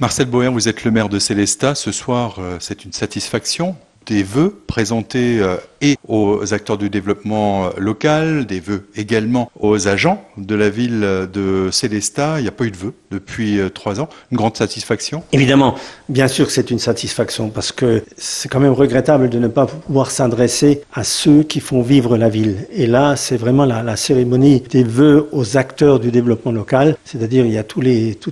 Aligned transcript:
Marcel 0.00 0.26
Boer, 0.26 0.48
vous 0.48 0.68
êtes 0.68 0.82
le 0.82 0.90
maire 0.90 1.08
de 1.08 1.20
Célestat. 1.20 1.76
Ce 1.76 1.92
soir, 1.92 2.40
euh, 2.40 2.56
c'est 2.58 2.84
une 2.84 2.92
satisfaction 2.92 3.76
des 4.06 4.22
vœux 4.22 4.54
présentés 4.66 5.38
euh, 5.40 5.56
et 5.80 5.96
aux 6.08 6.54
acteurs 6.54 6.78
du 6.78 6.90
développement 6.90 7.66
euh, 7.66 7.70
local, 7.78 8.46
des 8.46 8.60
vœux 8.60 8.88
également 8.96 9.50
aux 9.58 9.86
agents 9.86 10.24
de 10.36 10.54
la 10.54 10.70
ville 10.70 11.28
de 11.32 11.68
Célestat. 11.70 12.40
Il 12.40 12.42
n'y 12.42 12.48
a 12.48 12.52
pas 12.52 12.64
eu 12.64 12.70
de 12.70 12.76
vœux 12.76 12.94
depuis 13.10 13.60
euh, 13.60 13.68
trois 13.68 14.00
ans. 14.00 14.08
Une 14.32 14.36
grande 14.36 14.56
satisfaction? 14.56 15.22
Évidemment, 15.32 15.76
bien 16.08 16.28
sûr 16.28 16.46
que 16.46 16.52
c'est 16.52 16.70
une 16.70 16.78
satisfaction 16.78 17.50
parce 17.50 17.70
que 17.72 18.02
c'est 18.16 18.48
quand 18.48 18.60
même 18.60 18.72
regrettable 18.72 19.28
de 19.28 19.38
ne 19.38 19.48
pas 19.48 19.66
pouvoir 19.66 20.10
s'adresser 20.10 20.82
à 20.92 21.04
ceux 21.04 21.42
qui 21.42 21.60
font 21.60 21.82
vivre 21.82 22.16
la 22.16 22.28
ville. 22.28 22.66
Et 22.72 22.86
là, 22.86 23.16
c'est 23.16 23.36
vraiment 23.36 23.64
la, 23.64 23.96
cérémonie 23.96 24.60
des 24.60 24.82
vœux 24.82 25.28
aux 25.30 25.56
acteurs 25.56 26.00
du 26.00 26.10
développement 26.10 26.50
local. 26.50 26.96
C'est-à-dire, 27.04 27.46
il 27.46 27.52
y 27.52 27.58
a 27.58 27.62
toutes 27.62 27.84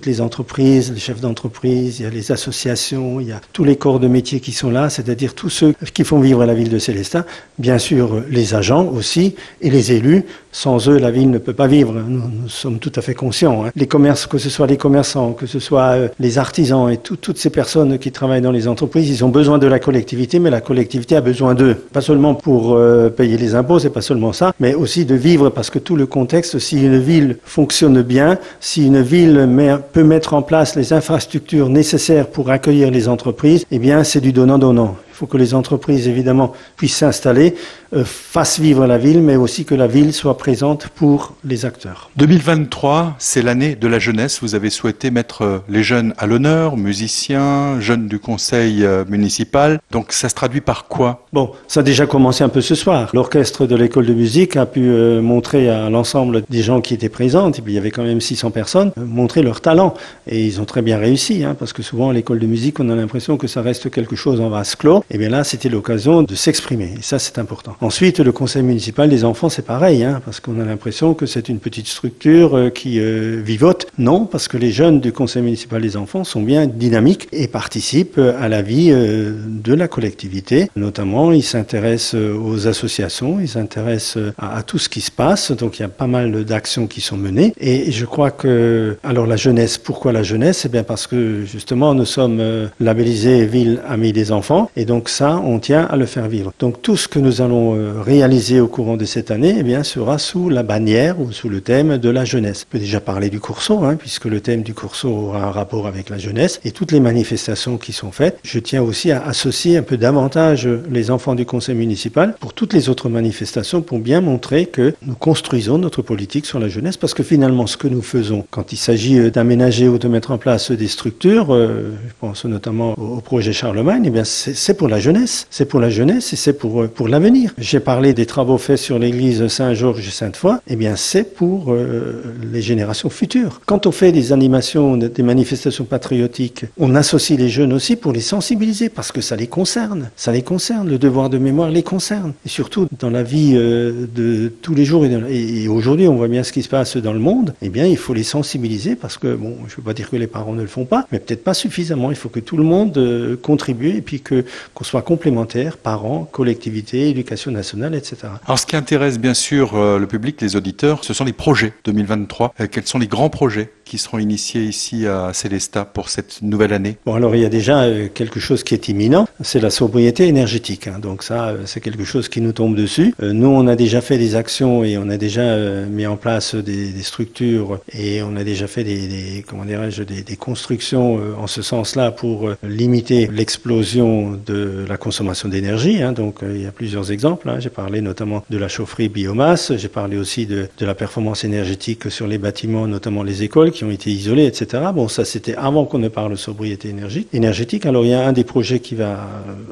les 0.07 0.21
entreprises, 0.21 0.93
les 0.93 0.99
chefs 0.99 1.21
d'entreprise, 1.21 2.01
il 2.01 2.03
y 2.03 2.07
a 2.07 2.11
les 2.11 2.33
associations, 2.33 3.21
il 3.21 3.29
y 3.29 3.33
a 3.33 3.41
tous 3.53 3.65
les 3.65 3.77
corps 3.77 4.01
de 4.01 4.09
métier 4.09 4.41
qui 4.41 4.53
sont 4.53 4.71
là, 4.71 4.91
c'est-à-dire 4.91 5.35
tous 5.35 5.51
ceux 5.51 5.62
qui 5.95 6.05
font 6.05 6.21
vivre 6.21 6.45
la 6.45 6.55
ville 6.55 6.69
de 6.69 6.79
Célestin, 6.79 7.25
bien 7.59 7.79
sûr 7.79 8.23
les 8.31 8.55
agents 8.55 8.87
aussi 8.87 9.35
et 9.61 9.71
les 9.71 9.93
élus. 9.93 10.25
Sans 10.55 10.87
eux, 10.89 10.99
la 10.99 11.11
ville 11.11 11.31
ne 11.31 11.39
peut 11.39 11.55
pas 11.55 11.67
vivre. 11.67 11.95
Nous, 11.95 12.21
sommes 12.49 12.79
tout 12.79 12.93
à 12.97 13.01
fait 13.01 13.15
conscients. 13.15 13.65
Hein. 13.65 13.71
Les 13.75 13.87
commerces, 13.87 14.27
que 14.27 14.37
ce 14.37 14.51
soit 14.51 14.67
les 14.67 14.77
commerçants, 14.77 15.33
que 15.33 15.47
ce 15.47 15.59
soit 15.59 15.93
euh, 15.97 16.09
les 16.21 16.37
artisans 16.37 16.91
et 16.91 16.99
tout, 16.99 17.17
toutes 17.17 17.39
ces 17.39 17.49
personnes 17.49 17.99
qui 17.99 18.13
travaillent 18.13 18.43
dans 18.43 18.53
les 18.53 18.69
entreprises, 18.69 19.09
ils 19.09 19.25
ont 19.25 19.31
besoin 19.31 19.59
de 19.59 19.67
la 19.67 19.79
collectivité, 19.79 20.39
mais 20.39 20.51
la 20.51 20.61
collectivité 20.61 21.17
a 21.17 21.23
besoin 21.23 21.55
d'eux. 21.55 21.75
Pas 21.93 22.03
seulement 22.03 22.35
pour 22.35 22.75
euh, 22.75 23.09
payer 23.09 23.39
les 23.39 23.55
impôts, 23.55 23.79
c'est 23.79 23.89
pas 23.89 24.03
seulement 24.03 24.35
ça, 24.35 24.53
mais 24.61 24.75
aussi 24.75 25.07
de 25.07 25.15
vivre 25.15 25.49
parce 25.49 25.71
que 25.71 25.79
tout 25.79 25.97
le 25.97 26.05
contexte, 26.05 26.59
si 26.59 26.83
une 26.83 26.99
ville 26.99 27.39
fonctionne 27.45 28.03
bien, 28.03 28.39
si 28.61 28.87
une 28.87 29.01
ville 29.01 29.49
peut 29.93 30.05
mettre 30.05 30.35
en 30.35 30.43
place 30.43 30.77
les 30.77 30.93
infrastructures 30.93 31.71
nécessaires 31.71 32.27
pour 32.27 32.51
accueillir 32.51 32.91
les 32.91 33.09
entreprises, 33.09 33.65
eh 33.71 33.79
bien, 33.79 34.05
c'est 34.05 34.21
du 34.21 34.33
donnant-donnant. 34.33 34.97
Faut 35.23 35.29
que 35.29 35.37
les 35.37 35.55
entreprises, 35.55 36.09
évidemment, 36.09 36.53
puissent 36.77 36.97
s'installer, 36.97 37.55
euh, 37.95 38.03
fassent 38.05 38.59
vivre 38.59 38.89
la 38.89 38.99
ville, 38.99 39.23
mais 39.23 39.37
aussi 39.37 39.65
que 39.65 39.77
la 39.77 39.87
ville 39.87 40.13
soit 40.13 40.37
présente 40.37 40.89
pour 40.89 41.37
les 41.45 41.65
acteurs. 41.65 42.11
2023, 42.17 43.15
c'est 43.21 43.41
l'année 43.41 43.77
de 43.77 43.87
la 43.87 44.01
jeunesse. 44.01 44.41
Vous 44.43 44.57
avez 44.57 44.69
souhaité 44.69 45.13
mettre 45.13 45.43
euh, 45.43 45.59
les 45.69 45.85
jeunes 45.85 46.13
à 46.19 46.27
l'honneur, 46.27 46.77
musiciens, 46.77 47.79
jeunes 47.79 48.09
du 48.09 48.19
conseil 48.19 48.85
euh, 48.85 49.05
municipal. 49.09 49.79
Donc 49.93 50.13
ça 50.13 50.29
se 50.29 50.35
traduit 50.35 50.61
par 50.61 50.87
quoi? 50.87 51.27
Bon, 51.33 51.53
ça 51.69 51.81
a 51.81 51.83
déjà 51.83 52.07
commencé 52.07 52.43
un 52.45 52.49
peu 52.49 52.61
ce 52.61 52.75
soir. 52.75 53.11
L'orchestre 53.15 53.67
de 53.67 53.77
l'école 53.77 54.07
de 54.07 54.15
musique 54.15 54.57
a 54.57 54.67
pu 54.67 54.83
euh, 54.85 55.21
montrer 55.23 55.71
à 55.71 55.91
l'ensemble 55.91 56.43
des 56.49 56.63
gens 56.63 56.81
qui 56.81 56.95
étaient 56.95 57.09
présents, 57.09 57.51
et 57.51 57.61
puis 57.61 57.73
il 57.73 57.75
y 57.75 57.79
avait 57.79 57.91
quand 57.91 58.03
même 58.03 58.21
600 58.21 58.51
personnes, 58.51 58.93
euh, 58.99 59.05
montrer 59.05 59.43
leur 59.43 59.61
talent. 59.61 59.95
Et 60.27 60.45
ils 60.45 60.61
ont 60.61 60.65
très 60.65 60.83
bien 60.83 60.99
réussi, 60.99 61.45
hein, 61.45 61.57
parce 61.59 61.73
que 61.73 61.83
souvent 61.83 62.11
à 62.11 62.13
l'école 62.13 62.39
de 62.39 62.47
musique, 62.47 62.81
on 62.81 62.89
a 62.89 62.95
l'impression 62.95 63.37
que 63.37 63.47
ça 63.47 63.63
reste 63.63 63.91
quelque 63.91 64.17
chose 64.17 64.41
en 64.41 64.49
vase 64.49 64.75
clos. 64.75 65.05
Et 65.15 65.19
bien 65.19 65.29
là, 65.29 65.45
c'était 65.45 65.69
l'occasion 65.69 66.23
de 66.23 66.35
s'exprimer. 66.35 66.95
Et 66.99 67.03
ça, 67.03 67.19
c'est 67.19 67.39
important. 67.39 67.77
Ensuite, 67.83 68.19
le 68.19 68.33
conseil 68.33 68.63
municipal 68.63 69.11
des 69.11 69.27
enfants, 69.27 69.51
c'est 69.51 69.67
pareil, 69.67 70.03
hein, 70.05 70.23
parce 70.25 70.41
qu'on 70.41 70.59
a 70.59 70.65
l'impression 70.65 71.13
que 71.13 71.27
c'est 71.27 71.51
une 71.51 71.59
petite 71.59 71.87
structure 71.87 72.57
euh, 72.57 72.71
qui 72.71 72.99
euh, 72.99 73.43
vivote. 73.45 73.89
Non, 73.99 74.25
parce 74.25 74.49
que 74.49 74.57
les 74.57 74.73
jeunes 74.73 75.01
du 75.01 75.13
conseil 75.13 75.43
municipal 75.43 75.83
des 75.83 75.99
enfants 75.99 76.25
sont 76.25 76.41
bien 76.41 76.67
dynamiques 76.67 77.29
et 77.31 77.47
participent 77.47 78.19
à 78.19 78.49
la 78.49 78.63
vie 78.63 78.89
euh, 78.91 79.35
de 79.47 79.75
la 79.75 79.87
collectivité. 79.87 80.71
Notamment, 80.77 81.31
ils 81.31 81.43
s'intéressent 81.43 82.15
aux 82.15 82.67
associations, 82.67 83.39
ils 83.39 83.51
s'intéressent 83.51 84.33
à, 84.39 84.63
tout 84.63 84.79
ce 84.79 84.89
qui 84.89 85.03
se 85.03 85.11
passe. 85.11 85.53
Donc, 85.53 85.79
il 85.79 85.83
y 85.83 85.85
a 85.85 85.89
pas 85.89 86.07
mal 86.07 86.47
d'actions 86.47 86.87
qui 86.87 87.03
sont 87.03 87.19
menées. 87.19 87.53
Et 87.61 87.93
je 87.93 88.07
crois 88.07 88.31
que, 88.31 88.97
alors 89.05 89.27
la 89.27 89.37
jeunesse, 89.37 89.77
pourquoi 89.77 90.13
la 90.13 90.23
jeunesse? 90.23 90.65
Eh 90.65 90.71
bien, 90.71 90.85
parce 90.85 91.07
que 91.07 91.45
justement, 91.45 91.93
nous 91.93 92.07
sommes 92.07 92.43
labellisés 92.81 93.45
ville 93.45 93.83
amie 93.87 94.15
des 94.15 94.33
enfants. 94.33 94.71
Ça, 95.09 95.41
on 95.45 95.59
tient 95.59 95.85
à 95.85 95.97
le 95.97 96.07
faire 96.07 96.29
vivre. 96.29 96.53
Donc, 96.59 96.83
tout 96.83 96.97
ce 96.97 97.09
que 97.09 97.19
nous 97.19 97.41
allons 97.41 98.03
réaliser 98.03 98.61
au 98.61 98.69
courant 98.69 98.97
de 98.97 99.05
cette 99.05 99.31
année, 99.31 99.57
eh 99.59 99.63
bien, 99.63 99.83
sera 99.83 100.19
sous 100.19 100.49
la 100.49 100.63
bannière 100.63 101.21
ou 101.21 101.33
sous 101.33 101.49
le 101.49 101.61
thème 101.61 101.99
de 101.99 102.09
la 102.09 102.25
jeunesse. 102.25 102.67
On 102.69 102.73
peut 102.73 102.79
déjà 102.79 103.01
parler 103.01 103.31
du 103.31 103.41
Coursault, 103.41 103.85
hein, 103.85 103.97
puisque 103.97 104.27
le 104.27 104.41
thème 104.41 104.63
du 104.63 104.75
Coursault 104.75 105.09
aura 105.09 105.45
un 105.45 105.51
rapport 105.51 105.87
avec 105.87 106.11
la 106.11 106.19
jeunesse 106.19 106.61
et 106.65 106.71
toutes 106.71 106.93
les 106.93 107.01
manifestations 107.01 107.79
qui 107.79 107.93
sont 107.93 108.13
faites. 108.13 108.39
Je 108.43 108.59
tiens 108.59 108.83
aussi 108.83 109.11
à 109.11 109.23
associer 109.25 109.77
un 109.77 109.83
peu 109.83 109.97
davantage 109.97 110.69
les 110.91 111.11
enfants 111.11 111.35
du 111.35 111.47
conseil 111.47 111.75
municipal 111.75 112.35
pour 112.41 112.55
toutes 112.55 112.73
les 112.73 112.89
autres 112.89 113.09
manifestations 113.09 113.83
pour 113.83 113.99
bien 113.99 114.21
montrer 114.21 114.67
que 114.67 114.95
nous 115.07 115.15
construisons 115.15 115.79
notre 115.79 116.03
politique 116.03 116.47
sur 116.47 116.59
la 116.59 116.69
jeunesse 116.69 116.97
parce 116.97 117.15
que 117.15 117.23
finalement, 117.23 117.67
ce 117.67 117.77
que 117.77 117.89
nous 117.89 118.03
faisons 118.03 118.45
quand 118.51 118.73
il 118.73 118.77
s'agit 118.77 119.31
d'aménager 119.31 119.89
ou 119.89 119.99
de 119.99 120.09
mettre 120.09 120.31
en 120.31 120.39
place 120.39 120.71
des 120.71 120.89
structures, 120.89 121.55
euh, 121.55 121.93
je 122.07 122.13
pense 122.21 122.45
notamment 122.45 122.93
au, 122.99 123.21
projet 123.21 123.53
Charlemagne, 123.53 124.05
eh 124.07 124.11
bien, 124.11 124.25
c'est 124.25 124.75
pour 124.83 124.89
la 124.89 124.99
jeunesse. 124.99 125.47
C'est 125.49 125.67
pour 125.67 125.79
la 125.79 125.91
jeunesse 125.91 126.33
et 126.33 126.37
c'est 126.37 126.55
pour, 126.55 126.89
pour 126.89 127.07
l'avenir. 127.07 127.55
J'ai 127.57 127.79
parlé 127.79 128.15
des 128.15 128.27
travaux 128.27 128.59
faits 128.59 128.79
sur 128.79 128.99
l'église 128.99 129.47
Saint-Georges 129.47 130.09
et 130.09 130.11
Sainte-Foy, 130.11 130.57
eh 130.67 130.75
bien, 130.75 130.97
c'est 130.97 131.23
pour 131.23 131.73
euh, 131.73 132.35
les 132.53 132.63
générations 132.63 133.09
futures. 133.09 133.61
Quand 133.65 133.87
on 133.87 133.93
fait 133.93 134.11
des 134.11 134.33
animations, 134.33 134.97
des 134.97 135.23
manifestations 135.23 135.85
patriotiques, 135.85 136.65
on 136.81 136.97
associe 136.97 137.39
les 137.39 137.49
jeunes 137.49 137.73
aussi 137.73 137.95
pour 137.95 138.11
les 138.11 138.21
sensibiliser 138.21 138.89
parce 138.89 139.13
que 139.13 139.21
ça 139.21 139.37
les 139.37 139.47
concerne. 139.47 140.11
Ça 140.17 140.33
les 140.33 140.43
concerne. 140.43 140.89
Le 140.89 140.99
devoir 140.99 141.31
de 141.31 141.39
mémoire 141.39 141.71
les 141.71 141.85
concerne. 141.85 142.33
Et 142.45 142.49
surtout 142.49 142.89
dans 142.99 143.11
la 143.11 143.23
vie 143.23 143.53
euh, 143.55 144.09
de 144.13 144.49
tous 144.63 144.75
les 144.75 144.85
jours. 144.85 145.05
Et, 145.07 145.69
aujourd'hui, 145.69 146.09
on 146.09 146.17
voit 146.17 146.27
bien 146.27 146.43
ce 146.43 146.51
qui 146.51 146.65
se 146.65 146.69
passe 146.69 146.97
dans 146.97 147.13
le 147.13 147.21
monde. 147.21 147.55
Eh 147.63 147.69
bien, 147.69 147.87
il 147.87 147.97
faut 147.97 148.15
les 148.15 148.25
sensibiliser 148.25 148.97
parce 148.97 149.17
que, 149.17 149.33
bon, 149.37 149.59
je 149.69 149.75
ne 149.75 149.77
veux 149.77 149.85
pas 149.85 149.95
dire 149.95 150.11
que 150.11 150.17
les 150.17 150.27
parents 150.27 150.55
ne 150.55 150.63
le 150.63 150.67
font 150.67 150.87
pas, 150.87 151.07
mais 151.13 151.21
peut-être 151.21 151.45
pas 151.45 151.55
suffisamment. 151.55 152.11
Il 152.11 152.17
faut 152.17 152.31
que 152.31 152.41
tout 152.41 152.57
le 152.57 152.65
monde 152.65 152.99
euh, 152.99 153.37
contribue 153.37 153.91
et 153.91 154.03
puis 154.03 154.21
que 154.21 154.45
qu'on 154.75 154.85
soit 154.85 155.03
complémentaires, 155.03 155.77
parents, 155.77 156.25
collectivités, 156.25 157.09
éducation 157.09 157.51
nationale, 157.51 157.95
etc. 157.95 158.17
Alors, 158.47 158.59
ce 158.59 158.67
qui 158.67 158.77
intéresse 158.77 159.19
bien 159.19 159.35
sûr 159.35 159.75
euh, 159.75 159.99
le 159.99 160.07
public, 160.07 160.41
les 160.41 160.57
auditeurs, 160.57 161.05
ce 161.05 161.15
sont 161.15 161.25
les 161.25 161.33
projets 161.33 161.73
2023. 161.85 162.55
Euh, 162.61 162.67
quels 162.71 162.87
sont 162.87 162.99
les 162.99 163.07
grands 163.07 163.31
projets 163.31 163.71
qui 163.93 163.99
seront 163.99 164.19
initiés 164.19 164.63
ici 164.63 165.07
à 165.07 165.35
Célestat 165.35 165.85
pour 165.85 166.09
cette 166.09 166.41
nouvelle 166.41 166.73
année 166.73 166.97
Bon, 167.05 167.13
alors 167.13 167.37
il 167.37 167.43
y 167.43 167.45
a 167.45 167.51
déjà 167.51 167.83
euh, 167.83 168.09
quelque 168.09 168.41
chose 168.41 168.65
qui 168.65 168.73
est 168.73 168.89
imminent, 168.89 169.29
c'est 169.43 169.61
la 169.61 169.69
sobriété 169.69 170.29
énergétique. 170.29 170.87
Hein. 170.87 170.99
Donc 170.99 171.23
ça, 171.23 171.49
euh, 171.49 171.65
c'est 171.67 171.83
quelque 171.83 172.07
chose 172.07 172.31
qui 172.31 172.41
nous 172.41 172.53
tombe 172.53 172.75
dessus. 172.75 173.15
Euh, 173.23 173.35
nous, 173.35 173.49
on 173.49 173.67
a 173.67 173.77
déjà 173.77 174.01
fait 174.01 174.17
des 174.17 174.35
actions 174.35 174.83
et 174.83 174.97
on 174.97 175.11
a 175.11 175.19
déjà 175.19 175.59
mis 175.91 176.07
en 176.07 176.17
place 176.17 176.55
des, 176.55 177.03
structures 177.03 177.81
et 177.93 178.23
on 178.23 178.35
a 178.37 178.45
déjà 178.45 178.67
fait 178.67 178.83
des, 178.83 179.45
comment 179.47 179.67
dirais-je, 179.67 180.05
des, 180.05 180.37
constructions 180.37 181.21
en 181.39 181.47
ce 181.47 181.61
sens-là 181.61 182.13
pour 182.13 182.49
limiter 182.63 183.29
l'explosion 183.31 184.41
de 184.47 184.87
la 184.89 184.97
consommation 184.97 185.51
d'énergie. 185.51 186.03
Hein. 186.03 186.13
Donc 186.13 186.37
il 186.43 186.63
y 186.63 186.67
a 186.67 186.73
plusieurs 186.73 187.13
exemples. 187.13 187.51
Hein. 187.51 187.61
J'ai 187.61 187.69
parlé 187.69 188.01
notamment 188.01 188.43
de 188.49 188.57
la 188.57 188.69
chaufferie 188.69 189.11
biomasse. 189.11 189.77
J'ai 189.77 189.89
parlé 189.89 190.17
aussi 190.17 190.47
de, 190.47 190.69
de 190.79 190.87
la 190.87 190.95
performance 190.95 191.45
énergétique 191.45 192.11
sur 192.11 192.27
les 192.27 192.39
bâtiments, 192.39 192.87
notamment 192.87 193.23
les 193.23 193.43
écoles 193.43 193.71
qui 193.71 193.82
ont 193.85 193.91
été 193.91 194.11
isolés, 194.11 194.47
etc. 194.47 194.85
Bon, 194.95 195.09
ça 195.09 195.25
c'était 195.25 195.55
avant 195.55 195.85
qu'on 195.85 195.99
ne 195.99 196.09
parle 196.09 196.33
de 196.33 196.37
sobriété 196.37 196.95
énergétique. 197.33 197.87
Alors 197.87 198.05
il 198.05 198.11
y 198.11 198.15
a 198.15 198.27
un 198.27 198.33
des 198.33 198.45
projets 198.45 198.81
qui 198.81 198.95
va 198.95 199.29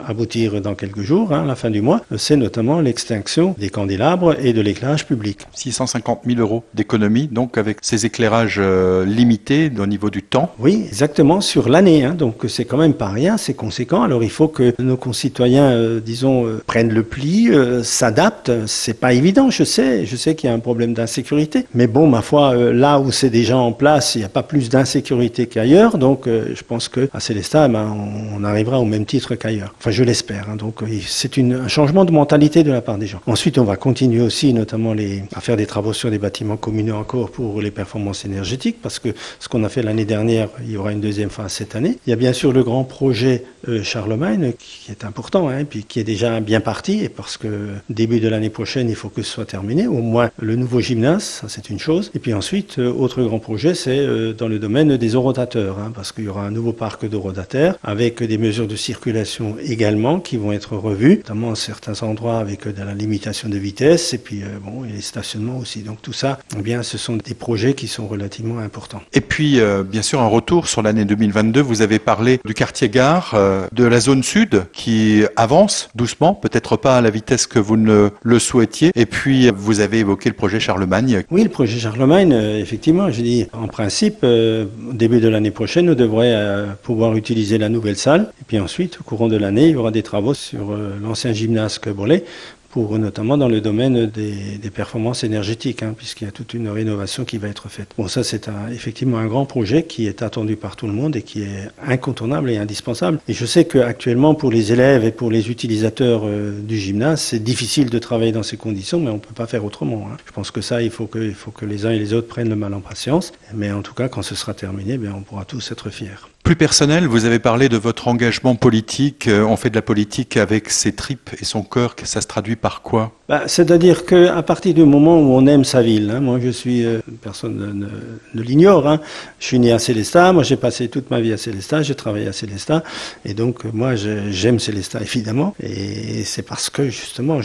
aboutir 0.06 0.60
dans 0.60 0.74
quelques 0.74 1.02
jours, 1.02 1.32
hein, 1.32 1.44
la 1.46 1.54
fin 1.54 1.70
du 1.70 1.80
mois, 1.80 2.00
c'est 2.16 2.36
notamment 2.36 2.80
l'extinction 2.80 3.54
des 3.58 3.70
candélabres 3.70 4.36
et 4.44 4.52
de 4.52 4.60
l'éclairage 4.60 5.06
public. 5.06 5.40
650 5.54 6.20
000 6.26 6.40
euros 6.40 6.64
d'économie, 6.74 7.28
donc 7.28 7.58
avec 7.58 7.78
ces 7.82 8.06
éclairages 8.06 8.58
euh, 8.58 9.04
limités 9.04 9.70
au 9.78 9.86
niveau 9.86 10.10
du 10.10 10.22
temps. 10.22 10.52
Oui, 10.58 10.84
exactement, 10.86 11.40
sur 11.40 11.68
l'année. 11.68 12.04
Hein, 12.04 12.14
donc 12.14 12.44
c'est 12.48 12.64
quand 12.64 12.78
même 12.78 12.94
pas 12.94 13.08
rien, 13.08 13.36
c'est 13.36 13.54
conséquent. 13.54 14.02
Alors 14.02 14.22
il 14.22 14.30
faut 14.30 14.48
que 14.48 14.74
nos 14.78 14.96
concitoyens, 14.96 15.70
euh, 15.70 16.00
disons, 16.00 16.46
euh, 16.46 16.62
prennent 16.66 16.92
le 16.92 17.02
pli, 17.02 17.50
euh, 17.50 17.82
s'adaptent. 17.82 18.52
C'est 18.66 18.98
pas 18.98 19.12
évident, 19.12 19.50
je 19.50 19.64
sais. 19.64 20.06
Je 20.06 20.16
sais 20.16 20.34
qu'il 20.34 20.48
y 20.48 20.52
a 20.52 20.54
un 20.54 20.60
problème 20.60 20.94
d'insécurité. 20.94 21.66
Mais 21.74 21.86
bon, 21.86 22.06
ma 22.06 22.22
foi, 22.22 22.54
euh, 22.54 22.72
là 22.72 23.00
où 23.00 23.10
c'est 23.10 23.30
déjà 23.30 23.56
en 23.56 23.72
place, 23.72 23.89
il 24.14 24.18
n'y 24.18 24.24
a 24.24 24.28
pas 24.28 24.42
plus 24.42 24.68
d'insécurité 24.68 25.46
qu'ailleurs. 25.46 25.98
Donc 25.98 26.26
euh, 26.26 26.52
je 26.54 26.62
pense 26.62 26.88
qu'à 26.88 27.20
Célestat, 27.20 27.68
ben, 27.68 27.94
on, 28.34 28.44
arrivera 28.44 28.80
au 28.80 28.84
même 28.84 29.04
titre 29.04 29.34
qu'ailleurs. 29.34 29.74
Enfin, 29.78 29.90
je 29.90 30.02
l'espère. 30.02 30.48
Hein. 30.50 30.56
Donc 30.56 30.80
c'est 31.06 31.38
un 31.38 31.68
changement 31.68 32.04
de 32.04 32.12
mentalité 32.12 32.62
de 32.62 32.72
la 32.72 32.80
part 32.80 32.98
des 32.98 33.06
gens. 33.06 33.20
Ensuite, 33.26 33.58
on 33.58 33.64
va 33.64 33.76
continuer 33.76 34.22
aussi, 34.22 34.52
notamment 34.54 34.94
les, 34.94 35.24
à 35.34 35.40
faire 35.40 35.56
des 35.56 35.66
travaux 35.66 35.92
sur 35.92 36.10
des 36.10 36.18
bâtiments 36.18 36.56
communaux 36.56 36.96
encore 36.96 37.30
pour 37.30 37.60
les 37.60 37.70
performances 37.70 38.24
énergétiques, 38.24 38.80
parce 38.82 38.98
que 38.98 39.10
ce 39.38 39.48
qu'on 39.48 39.62
a 39.64 39.68
fait 39.68 39.82
l'année 39.82 40.04
dernière, 40.04 40.48
il 40.64 40.72
y 40.72 40.76
aura 40.76 40.92
une 40.92 41.00
deuxième 41.00 41.30
phase 41.30 41.52
cette 41.52 41.76
année. 41.76 41.98
Il 42.06 42.10
y 42.10 42.12
a 42.12 42.16
bien 42.16 42.32
sûr 42.32 42.52
le 42.52 42.62
grand 42.62 42.84
projet 42.84 43.44
euh, 43.68 43.82
Charlemagne, 43.82 44.52
qui 44.58 44.90
est 44.90 45.04
important, 45.04 45.48
hein, 45.48 45.64
puis 45.64 45.84
qui 45.84 46.00
est 46.00 46.04
déjà 46.04 46.40
bien 46.40 46.60
parti, 46.60 47.04
et 47.04 47.08
parce 47.08 47.36
que 47.36 47.68
début 47.88 48.20
de 48.20 48.28
l'année 48.28 48.50
prochaine, 48.50 48.88
il 48.88 48.94
faut 48.94 49.08
que 49.08 49.22
ce 49.22 49.30
soit 49.30 49.44
terminé. 49.44 49.86
Au 49.86 50.00
moins 50.00 50.30
le 50.38 50.56
nouveau 50.56 50.80
gymnase, 50.80 51.24
ça 51.24 51.48
c'est 51.48 51.70
une 51.70 51.78
chose. 51.78 52.10
Et 52.14 52.18
puis 52.18 52.34
ensuite, 52.34 52.78
euh, 52.78 52.92
autre 52.92 53.22
grand 53.22 53.38
projet, 53.38 53.74
c'est 53.80 53.98
euh, 53.98 54.32
dans 54.32 54.48
le 54.48 54.58
domaine 54.58 54.96
des 54.96 55.16
orotateurs, 55.16 55.78
hein, 55.78 55.92
parce 55.94 56.12
qu'il 56.12 56.24
y 56.24 56.28
aura 56.28 56.44
un 56.44 56.50
nouveau 56.50 56.72
parc 56.72 57.08
d'orotateurs 57.08 57.76
avec 57.82 58.22
des 58.22 58.38
mesures 58.38 58.68
de 58.68 58.76
circulation 58.76 59.56
également 59.64 60.20
qui 60.20 60.36
vont 60.36 60.52
être 60.52 60.76
revues, 60.76 61.16
notamment 61.16 61.52
à 61.52 61.54
certains 61.54 62.02
endroits 62.02 62.38
avec 62.38 62.68
de 62.68 62.82
la 62.82 62.94
limitation 62.94 63.48
de 63.48 63.56
vitesse 63.56 64.12
et 64.14 64.18
puis 64.18 64.42
bon, 64.62 64.84
et 64.84 64.92
les 64.92 65.00
stationnements 65.00 65.58
aussi. 65.58 65.80
Donc 65.80 66.02
tout 66.02 66.12
ça, 66.12 66.38
eh 66.58 66.62
bien, 66.62 66.82
ce 66.82 66.98
sont 66.98 67.16
des 67.16 67.34
projets 67.34 67.74
qui 67.74 67.88
sont 67.88 68.06
relativement 68.06 68.58
importants. 68.58 69.00
Et 69.12 69.20
puis, 69.20 69.60
bien 69.90 70.02
sûr, 70.02 70.20
un 70.20 70.26
retour 70.26 70.68
sur 70.68 70.82
l'année 70.82 71.04
2022. 71.04 71.60
Vous 71.60 71.82
avez 71.82 71.98
parlé 71.98 72.40
du 72.44 72.54
quartier 72.54 72.88
gare, 72.88 73.34
de 73.72 73.84
la 73.84 74.00
zone 74.00 74.22
sud 74.22 74.64
qui 74.72 75.24
avance 75.36 75.88
doucement, 75.94 76.34
peut-être 76.34 76.76
pas 76.76 76.96
à 76.96 77.00
la 77.00 77.10
vitesse 77.10 77.46
que 77.46 77.58
vous 77.58 77.76
ne 77.76 78.10
le 78.22 78.38
souhaitiez. 78.38 78.90
Et 78.94 79.06
puis, 79.06 79.50
vous 79.50 79.80
avez 79.80 80.00
évoqué 80.00 80.28
le 80.28 80.36
projet 80.36 80.60
Charlemagne. 80.60 81.24
Oui, 81.30 81.42
le 81.42 81.48
projet 81.48 81.78
Charlemagne, 81.78 82.32
euh, 82.32 82.58
effectivement, 82.58 83.10
je 83.10 83.22
dis, 83.22 83.46
en 83.52 83.66
principe, 83.70 84.18
euh, 84.24 84.66
au 84.90 84.92
début 84.92 85.20
de 85.20 85.28
l'année 85.28 85.50
prochaine, 85.50 85.86
nous 85.86 85.94
devrions 85.94 86.32
euh, 86.32 86.66
pouvoir 86.82 87.16
utiliser 87.16 87.58
la 87.58 87.68
nouvelle 87.68 87.96
salle. 87.96 88.32
Et 88.40 88.44
puis 88.46 88.58
ensuite, 88.58 88.98
au 89.00 89.04
courant 89.04 89.28
de 89.28 89.36
l'année, 89.36 89.68
il 89.68 89.72
y 89.72 89.76
aura 89.76 89.90
des 89.90 90.02
travaux 90.02 90.34
sur 90.34 90.76
l'ancien 91.02 91.32
gymnase 91.32 91.80
Bolet 91.94 92.24
pour 92.70 92.98
notamment 92.98 93.36
dans 93.36 93.48
le 93.48 93.60
domaine 93.60 94.06
des, 94.06 94.58
des 94.58 94.70
performances 94.70 95.24
énergétiques, 95.24 95.82
hein, 95.82 95.94
puisqu'il 95.96 96.24
y 96.24 96.28
a 96.28 96.32
toute 96.32 96.54
une 96.54 96.68
rénovation 96.68 97.24
qui 97.24 97.38
va 97.38 97.48
être 97.48 97.68
faite. 97.68 97.88
Bon, 97.98 98.08
ça 98.08 98.22
c'est 98.24 98.48
effectivement 98.72 99.18
un 99.18 99.26
grand 99.26 99.46
projet 99.46 99.82
qui 99.82 100.06
est 100.06 100.22
attendu 100.22 100.56
par 100.56 100.76
tout 100.76 100.86
le 100.86 100.92
monde 100.92 101.16
et 101.16 101.22
qui 101.22 101.42
est 101.42 101.68
incontournable 101.84 102.50
et 102.50 102.56
indispensable. 102.56 103.18
Et 103.28 103.32
je 103.32 103.46
sais 103.46 103.64
qu'actuellement 103.64 104.34
pour 104.34 104.50
les 104.50 104.72
élèves 104.72 105.04
et 105.04 105.12
pour 105.12 105.30
les 105.30 105.50
utilisateurs 105.50 106.22
euh, 106.24 106.58
du 106.60 106.78
gymnase, 106.78 107.20
c'est 107.20 107.38
difficile 107.38 107.90
de 107.90 107.98
travailler 107.98 108.32
dans 108.32 108.42
ces 108.42 108.56
conditions, 108.56 109.00
mais 109.00 109.10
on 109.10 109.18
peut 109.18 109.34
pas 109.34 109.46
faire 109.46 109.64
autrement. 109.64 110.08
Hein. 110.10 110.16
Je 110.26 110.32
pense 110.32 110.50
que 110.50 110.60
ça, 110.60 110.82
il 110.82 110.90
faut 110.90 111.06
que, 111.06 111.18
il 111.18 111.34
faut 111.34 111.50
que 111.50 111.64
les 111.64 111.86
uns 111.86 111.90
et 111.90 111.98
les 111.98 112.12
autres 112.12 112.28
prennent 112.28 112.48
le 112.48 112.56
mal 112.56 112.74
en 112.74 112.80
patience. 112.80 113.32
Mais 113.54 113.72
en 113.72 113.82
tout 113.82 113.94
cas, 113.94 114.08
quand 114.08 114.22
ce 114.22 114.34
sera 114.34 114.54
terminé, 114.54 114.98
bien, 114.98 115.12
on 115.16 115.22
pourra 115.22 115.44
tous 115.44 115.72
être 115.72 115.90
fiers. 115.90 116.08
Plus 116.42 116.56
personnel, 116.56 117.06
vous 117.06 117.26
avez 117.26 117.38
parlé 117.38 117.68
de 117.68 117.76
votre 117.76 118.08
engagement 118.08 118.56
politique. 118.56 119.28
Euh, 119.28 119.44
on 119.44 119.56
fait 119.56 119.70
de 119.70 119.76
la 119.76 119.82
politique 119.82 120.36
avec 120.36 120.70
ses 120.70 120.92
tripes 120.92 121.30
et 121.40 121.44
son 121.44 121.62
cœur. 121.62 121.94
Ça 122.02 122.20
se 122.20 122.26
traduit 122.26 122.56
par 122.56 122.82
quoi? 122.82 123.12
Bah, 123.28 123.42
C'est-à-dire 123.46 124.04
qu'à 124.04 124.42
partir 124.42 124.74
du 124.74 124.82
moment 124.84 125.20
où 125.20 125.32
on 125.36 125.46
aime 125.46 125.64
sa 125.64 125.82
ville, 125.82 126.10
hein, 126.10 126.20
moi 126.20 126.40
je 126.42 126.48
suis, 126.48 126.84
euh, 126.84 126.98
personne 127.22 127.88
ne, 128.34 128.42
l'ignore, 128.42 128.88
hein, 128.88 129.00
je 129.38 129.46
suis 129.46 129.58
né 129.60 129.70
à 129.70 129.78
Célestat, 129.78 130.32
moi 130.32 130.42
j'ai 130.42 130.56
passé 130.56 130.88
toute 130.88 131.10
ma 131.12 131.20
vie 131.20 131.32
à 131.32 131.36
Célestat, 131.36 131.82
j'ai 131.82 131.94
travaillé 131.94 132.26
à 132.26 132.32
Célestat, 132.32 132.82
et 133.24 133.34
donc 133.34 133.64
moi 133.72 133.94
j'aime 133.94 134.58
Célestat 134.58 135.02
évidemment, 135.02 135.54
et 135.62 136.24
c'est 136.24 136.42
parce 136.42 136.70
que 136.70 136.90
justement, 136.90 137.38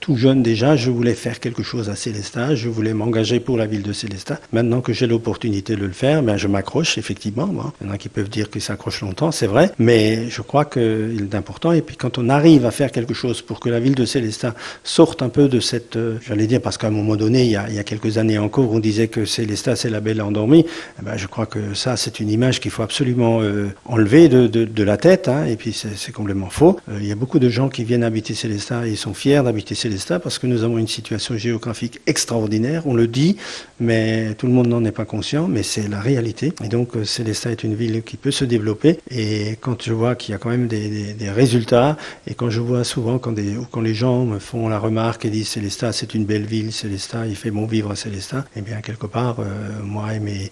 tout 0.00 0.16
jeune 0.16 0.42
déjà, 0.42 0.76
je 0.76 0.90
voulais 0.90 1.14
faire 1.14 1.40
quelque 1.40 1.62
chose 1.62 1.88
à 1.88 1.96
Célestat, 1.96 2.54
je 2.54 2.68
voulais 2.68 2.92
m'engager 2.92 3.40
pour 3.40 3.56
la 3.56 3.64
ville 3.64 3.82
de 3.82 3.94
Célestat. 3.94 4.38
Maintenant 4.52 4.82
que 4.82 4.92
j'ai 4.92 5.06
l'opportunité 5.06 5.76
de 5.76 5.86
le 5.86 5.92
faire, 5.92 6.22
ben, 6.22 6.36
je 6.36 6.48
m'accroche 6.48 6.98
effectivement. 6.98 7.46
Moi. 7.46 7.72
Il 7.80 7.86
y 7.86 7.90
en 7.90 7.92
a 7.94 7.98
qui 7.98 8.10
peuvent 8.10 8.28
dire 8.28 8.39
dire 8.40 8.50
qu'il 8.50 8.62
s'accroche 8.62 9.02
longtemps, 9.02 9.30
c'est 9.32 9.46
vrai, 9.46 9.70
mais 9.78 10.30
je 10.30 10.42
crois 10.42 10.64
qu'il 10.64 11.28
est 11.30 11.34
important. 11.34 11.72
Et 11.72 11.82
puis 11.82 11.96
quand 11.96 12.16
on 12.18 12.28
arrive 12.28 12.64
à 12.64 12.70
faire 12.70 12.90
quelque 12.90 13.14
chose 13.14 13.42
pour 13.42 13.60
que 13.60 13.68
la 13.68 13.80
ville 13.80 13.94
de 13.94 14.06
Célestat 14.06 14.54
sorte 14.82 15.22
un 15.22 15.28
peu 15.28 15.48
de 15.48 15.60
cette, 15.60 15.96
euh, 15.96 16.18
j'allais 16.26 16.46
dire, 16.46 16.60
parce 16.62 16.78
qu'à 16.78 16.86
un 16.86 16.96
moment 17.02 17.16
donné, 17.16 17.44
il 17.44 17.50
y, 17.50 17.56
a, 17.56 17.66
il 17.68 17.74
y, 17.74 17.78
a, 17.78 17.84
quelques 17.84 18.16
années 18.16 18.38
encore, 18.38 18.72
on 18.72 18.78
disait 18.78 19.08
que 19.08 19.24
Célestat, 19.24 19.76
c'est 19.76 19.90
la 19.90 20.00
belle 20.00 20.22
endormie. 20.22 20.64
Eh 20.98 21.04
ben, 21.04 21.16
je 21.16 21.26
crois 21.26 21.46
que 21.46 21.74
ça, 21.74 21.96
c'est 21.96 22.20
une 22.20 22.30
image 22.30 22.60
qu'il 22.60 22.70
faut 22.70 22.82
absolument 22.82 23.42
euh, 23.42 23.68
enlever 23.84 24.28
de, 24.28 24.46
de, 24.46 24.64
de, 24.64 24.82
la 24.82 24.96
tête. 24.96 25.28
Hein, 25.28 25.44
et 25.44 25.56
puis 25.56 25.72
c'est 25.72 26.12
complètement 26.12 26.50
faux. 26.50 26.78
Euh, 26.88 26.98
il 27.00 27.06
y 27.06 27.12
a 27.12 27.14
beaucoup 27.14 27.38
de 27.38 27.50
gens 27.50 27.68
qui 27.68 27.84
viennent 27.84 28.04
habiter 28.04 28.34
Célestat 28.34 28.86
et 28.86 28.90
ils 28.90 28.96
sont 28.96 29.14
fiers 29.14 29.42
d'habiter 29.44 29.74
Célestat 29.74 30.18
parce 30.18 30.38
que 30.38 30.46
nous 30.46 30.64
avons 30.64 30.78
une 30.78 30.88
situation 30.88 31.36
géographique 31.36 32.00
extraordinaire. 32.06 32.86
On 32.86 32.94
le 32.94 33.06
dit, 33.06 33.36
mais 33.80 34.34
tout 34.38 34.46
le 34.46 34.52
monde 34.52 34.68
n'en 34.68 34.84
est 34.84 34.92
pas 34.92 35.04
conscient, 35.04 35.46
mais 35.46 35.62
c'est 35.62 35.88
la 35.88 36.00
réalité. 36.00 36.52
Et 36.64 36.68
donc 36.68 36.92
Célestat 37.04 37.50
est 37.50 37.64
une 37.64 37.74
ville 37.74 38.02
qui 38.02 38.16
peut 38.16 38.29
se 38.30 38.44
développer. 38.44 38.98
Et 39.10 39.56
quand 39.60 39.82
je 39.82 39.92
vois 39.92 40.14
qu'il 40.14 40.32
y 40.32 40.34
a 40.34 40.38
quand 40.38 40.50
même 40.50 40.66
des, 40.66 41.14
des, 41.14 41.30
résultats, 41.30 41.96
et 42.26 42.34
quand 42.34 42.50
je 42.50 42.60
vois 42.60 42.84
souvent 42.84 43.18
quand, 43.18 43.32
des, 43.32 43.54
quand 43.70 43.80
les 43.80 43.94
gens 43.94 44.24
me 44.24 44.38
font 44.38 44.68
la 44.68 44.78
remarque 44.78 45.24
et 45.24 45.30
disent 45.30 45.48
Célestat, 45.48 45.92
c'est 45.92 46.14
une 46.14 46.24
belle 46.24 46.44
ville, 46.44 46.72
Célestat, 46.72 47.26
il 47.26 47.36
fait 47.36 47.50
bon 47.50 47.66
vivre 47.66 47.90
à 47.90 47.96
Célestat, 47.96 48.44
et 48.54 48.58
eh 48.58 48.60
bien 48.62 48.80
quelque 48.80 49.06
part, 49.06 49.40
euh, 49.40 49.44
moi 49.82 50.14
et 50.14 50.20
mes, 50.20 50.50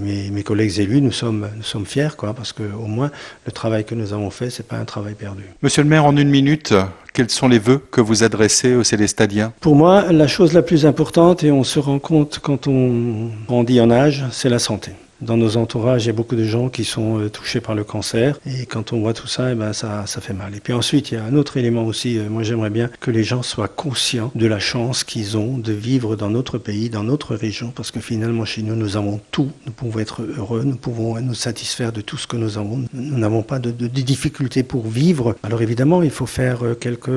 mes, 0.00 0.30
mes, 0.30 0.42
collègues 0.42 0.78
élus, 0.78 1.00
nous 1.00 1.12
sommes, 1.12 1.48
nous 1.56 1.62
sommes 1.62 1.86
fiers, 1.86 2.16
quoi, 2.16 2.34
parce 2.34 2.52
que 2.52 2.62
au 2.62 2.86
moins 2.86 3.10
le 3.46 3.52
travail 3.52 3.84
que 3.84 3.94
nous 3.94 4.12
avons 4.12 4.30
fait, 4.30 4.50
c'est 4.50 4.66
pas 4.66 4.76
un 4.76 4.84
travail 4.84 5.14
perdu. 5.14 5.44
Monsieur 5.62 5.82
le 5.82 5.88
maire, 5.88 6.04
en 6.04 6.16
une 6.16 6.30
minute, 6.30 6.74
quels 7.12 7.30
sont 7.30 7.48
les 7.48 7.58
vœux 7.58 7.80
que 7.90 8.00
vous 8.00 8.24
adressez 8.24 8.74
aux 8.74 8.84
Célestadiens? 8.84 9.52
Pour 9.60 9.76
moi, 9.76 10.12
la 10.12 10.26
chose 10.26 10.52
la 10.52 10.62
plus 10.62 10.86
importante, 10.86 11.44
et 11.44 11.52
on 11.52 11.64
se 11.64 11.78
rend 11.78 11.98
compte 11.98 12.40
quand 12.42 12.66
on 12.66 13.30
grandit 13.46 13.80
en 13.80 13.90
âge, 13.90 14.24
c'est 14.32 14.48
la 14.48 14.58
santé 14.58 14.92
dans 15.24 15.36
nos 15.36 15.56
entourages, 15.56 16.04
il 16.04 16.08
y 16.08 16.10
a 16.10 16.14
beaucoup 16.14 16.36
de 16.36 16.44
gens 16.44 16.68
qui 16.68 16.84
sont 16.84 17.18
euh, 17.18 17.28
touchés 17.28 17.60
par 17.60 17.74
le 17.74 17.84
cancer. 17.84 18.38
Et 18.46 18.66
quand 18.66 18.92
on 18.92 19.00
voit 19.00 19.14
tout 19.14 19.26
ça, 19.26 19.52
eh 19.52 19.54
ben, 19.54 19.72
ça, 19.72 20.04
ça 20.06 20.20
fait 20.20 20.32
mal. 20.32 20.54
Et 20.54 20.60
puis 20.60 20.72
ensuite, 20.72 21.10
il 21.10 21.14
y 21.14 21.16
a 21.16 21.24
un 21.24 21.34
autre 21.34 21.56
élément 21.56 21.84
aussi. 21.84 22.18
Euh, 22.18 22.28
moi, 22.28 22.42
j'aimerais 22.42 22.70
bien 22.70 22.90
que 23.00 23.10
les 23.10 23.24
gens 23.24 23.42
soient 23.42 23.68
conscients 23.68 24.30
de 24.34 24.46
la 24.46 24.58
chance 24.58 25.04
qu'ils 25.04 25.36
ont 25.36 25.58
de 25.58 25.72
vivre 25.72 26.16
dans 26.16 26.30
notre 26.30 26.58
pays, 26.58 26.90
dans 26.90 27.02
notre 27.02 27.34
région, 27.34 27.72
parce 27.74 27.90
que 27.90 28.00
finalement, 28.00 28.44
chez 28.44 28.62
nous, 28.62 28.76
nous 28.76 28.96
avons 28.96 29.20
tout. 29.30 29.50
Nous 29.66 29.72
pouvons 29.72 29.98
être 29.98 30.22
heureux, 30.22 30.62
nous 30.64 30.76
pouvons 30.76 31.20
nous 31.20 31.34
satisfaire 31.34 31.92
de 31.92 32.00
tout 32.00 32.16
ce 32.16 32.26
que 32.26 32.36
nous 32.36 32.58
avons. 32.58 32.84
Nous 32.92 33.18
n'avons 33.18 33.42
pas 33.42 33.58
de, 33.58 33.70
difficultés 33.70 34.62
pour 34.62 34.86
vivre. 34.86 35.34
Alors 35.42 35.62
évidemment, 35.62 36.02
il 36.02 36.10
faut 36.10 36.26
faire 36.26 36.62
euh, 36.62 36.74
quelques 36.74 37.10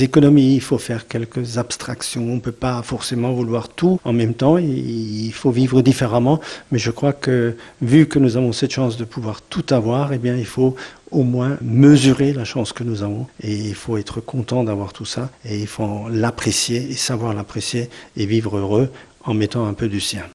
économies, 0.00 0.54
il 0.54 0.60
faut 0.60 0.78
faire 0.78 1.06
quelques 1.06 1.58
abstractions. 1.58 2.22
On 2.22 2.36
ne 2.36 2.40
peut 2.40 2.52
pas 2.52 2.80
forcément 2.82 3.32
vouloir 3.32 3.68
tout 3.68 4.00
en 4.04 4.12
même 4.14 4.32
temps. 4.32 4.56
Il 4.56 5.32
faut 5.32 5.50
vivre 5.50 5.82
différemment. 5.82 6.40
Mais 6.72 6.78
je 6.86 6.92
crois 6.92 7.12
que 7.12 7.56
vu 7.82 8.06
que 8.06 8.20
nous 8.20 8.36
avons 8.36 8.52
cette 8.52 8.70
chance 8.70 8.96
de 8.96 9.04
pouvoir 9.04 9.42
tout 9.42 9.66
avoir, 9.70 10.12
eh 10.12 10.20
il 10.22 10.46
faut 10.46 10.76
au 11.10 11.24
moins 11.24 11.58
mesurer 11.60 12.32
la 12.32 12.44
chance 12.44 12.72
que 12.72 12.84
nous 12.84 13.02
avons 13.02 13.26
et 13.42 13.52
il 13.52 13.74
faut 13.74 13.96
être 13.96 14.20
content 14.20 14.62
d'avoir 14.62 14.92
tout 14.92 15.04
ça 15.04 15.30
et 15.44 15.58
il 15.58 15.66
faut 15.66 16.08
l'apprécier 16.08 16.78
et 16.92 16.94
savoir 16.94 17.34
l'apprécier 17.34 17.90
et 18.16 18.24
vivre 18.24 18.56
heureux 18.56 18.88
en 19.24 19.34
mettant 19.34 19.66
un 19.66 19.74
peu 19.74 19.88
du 19.88 19.98
sien. 19.98 20.22